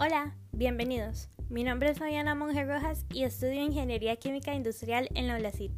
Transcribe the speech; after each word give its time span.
Hola, 0.00 0.34
bienvenidos. 0.50 1.28
Mi 1.48 1.62
nombre 1.62 1.88
es 1.88 2.00
Fabiana 2.00 2.34
Monge 2.34 2.64
Rojas 2.64 3.06
y 3.12 3.22
estudio 3.22 3.62
Ingeniería 3.62 4.16
Química 4.16 4.52
Industrial 4.52 5.08
en 5.14 5.28
la 5.28 5.36
ULACIT. 5.36 5.70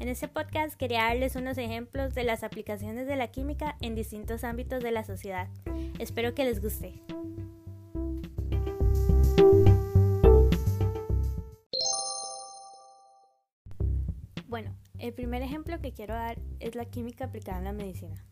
En 0.00 0.08
este 0.08 0.28
podcast 0.28 0.74
quería 0.74 1.04
darles 1.04 1.34
unos 1.34 1.56
ejemplos 1.56 2.14
de 2.14 2.24
las 2.24 2.44
aplicaciones 2.44 3.06
de 3.06 3.16
la 3.16 3.28
química 3.28 3.76
en 3.80 3.94
distintos 3.94 4.44
ámbitos 4.44 4.82
de 4.82 4.90
la 4.90 5.02
sociedad. 5.02 5.48
Espero 5.98 6.34
que 6.34 6.44
les 6.44 6.60
guste. 6.60 7.00
Bueno, 14.46 14.76
el 14.98 15.14
primer 15.14 15.40
ejemplo 15.40 15.80
que 15.80 15.94
quiero 15.94 16.12
dar 16.12 16.38
es 16.60 16.74
la 16.74 16.84
química 16.84 17.24
aplicada 17.24 17.58
en 17.58 17.64
la 17.64 17.72
medicina 17.72 18.22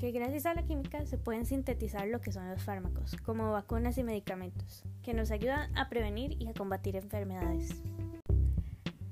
que 0.00 0.12
gracias 0.12 0.46
a 0.46 0.54
la 0.54 0.62
química 0.62 1.04
se 1.04 1.18
pueden 1.18 1.44
sintetizar 1.44 2.08
lo 2.08 2.22
que 2.22 2.32
son 2.32 2.48
los 2.48 2.62
fármacos, 2.62 3.14
como 3.18 3.52
vacunas 3.52 3.98
y 3.98 4.02
medicamentos, 4.02 4.82
que 5.02 5.12
nos 5.12 5.30
ayudan 5.30 5.76
a 5.76 5.90
prevenir 5.90 6.40
y 6.40 6.48
a 6.48 6.54
combatir 6.54 6.96
enfermedades. 6.96 7.82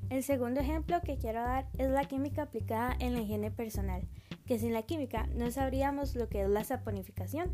El 0.09 0.23
segundo 0.23 0.61
ejemplo 0.61 1.03
que 1.03 1.19
quiero 1.19 1.43
dar 1.43 1.69
es 1.77 1.91
la 1.91 2.07
química 2.07 2.45
aplicada 2.45 2.97
en 3.01 3.13
la 3.13 3.21
higiene 3.21 3.51
personal, 3.51 4.09
que 4.47 4.59
sin 4.59 4.73
la 4.73 4.81
química 4.81 5.27
no 5.35 5.51
sabríamos 5.51 6.15
lo 6.15 6.31
que 6.31 6.41
es 6.41 6.49
la 6.49 6.65
saponificación, 6.65 7.51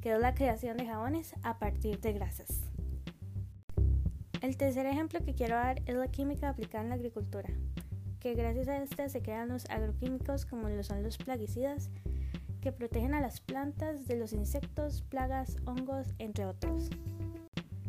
que 0.00 0.12
es 0.12 0.20
la 0.20 0.36
creación 0.36 0.76
de 0.76 0.86
jabones 0.86 1.34
a 1.42 1.58
partir 1.58 1.98
de 1.98 2.12
grasas. 2.12 2.62
El 4.40 4.56
tercer 4.56 4.86
ejemplo 4.86 5.18
que 5.24 5.34
quiero 5.34 5.56
dar 5.56 5.82
es 5.86 5.96
la 5.96 6.12
química 6.12 6.48
aplicada 6.48 6.84
en 6.84 6.90
la 6.90 6.94
agricultura, 6.94 7.48
que 8.20 8.34
gracias 8.34 8.68
a 8.68 8.80
esta 8.80 9.08
se 9.08 9.20
crean 9.20 9.48
los 9.48 9.68
agroquímicos 9.68 10.46
como 10.46 10.68
lo 10.68 10.84
son 10.84 11.02
los 11.02 11.18
plaguicidas 11.18 11.90
que 12.60 12.72
protegen 12.72 13.14
a 13.14 13.20
las 13.20 13.40
plantas 13.40 14.06
de 14.06 14.16
los 14.16 14.32
insectos, 14.32 15.02
plagas, 15.02 15.56
hongos, 15.66 16.14
entre 16.18 16.46
otros. 16.46 16.90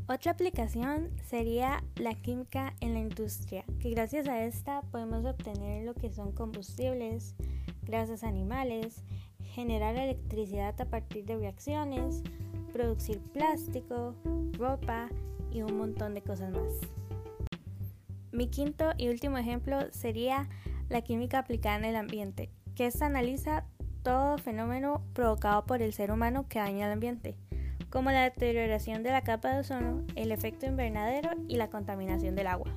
Otra 0.07 0.31
aplicación 0.31 1.11
sería 1.23 1.83
la 1.95 2.15
química 2.15 2.73
en 2.81 2.93
la 2.93 2.99
industria, 2.99 3.63
que 3.79 3.91
gracias 3.91 4.27
a 4.27 4.43
esta 4.43 4.81
podemos 4.81 5.23
obtener 5.23 5.85
lo 5.85 5.93
que 5.93 6.11
son 6.11 6.31
combustibles, 6.31 7.35
grasas 7.83 8.23
animales, 8.23 9.03
generar 9.43 9.95
electricidad 9.95 10.79
a 10.81 10.85
partir 10.85 11.25
de 11.25 11.37
reacciones, 11.37 12.23
producir 12.73 13.19
plástico, 13.19 14.15
ropa 14.53 15.09
y 15.51 15.61
un 15.61 15.77
montón 15.77 16.15
de 16.15 16.21
cosas 16.23 16.51
más. 16.51 16.73
Mi 18.31 18.47
quinto 18.47 18.91
y 18.97 19.09
último 19.09 19.37
ejemplo 19.37 19.77
sería 19.91 20.49
la 20.87 21.01
química 21.01 21.39
aplicada 21.39 21.77
en 21.77 21.85
el 21.85 21.95
ambiente, 21.95 22.49
que 22.75 22.85
esta 22.87 23.05
analiza 23.05 23.65
todo 24.03 24.37
fenómeno 24.37 25.03
provocado 25.13 25.65
por 25.65 25.81
el 25.81 25.93
ser 25.93 26.11
humano 26.11 26.45
que 26.47 26.59
daña 26.59 26.85
el 26.87 26.93
ambiente, 26.93 27.35
como 27.89 28.11
la 28.11 28.23
deterioración 28.23 29.03
de 29.03 29.11
la 29.11 29.23
capa 29.23 29.51
de 29.51 29.59
ozono, 29.59 30.03
el 30.15 30.31
efecto 30.31 30.65
invernadero 30.65 31.31
y 31.47 31.57
la 31.57 31.69
contaminación 31.69 32.35
del 32.35 32.47
agua. 32.47 32.71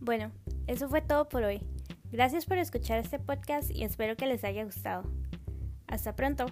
Bueno, 0.00 0.30
eso 0.66 0.88
fue 0.88 1.00
todo 1.00 1.28
por 1.28 1.42
hoy. 1.42 1.62
Gracias 2.10 2.46
por 2.46 2.58
escuchar 2.58 2.98
este 2.98 3.18
podcast 3.18 3.70
y 3.70 3.84
espero 3.84 4.16
que 4.16 4.26
les 4.26 4.44
haya 4.44 4.64
gustado. 4.64 5.02
Hasta 5.86 6.16
pronto. 6.16 6.46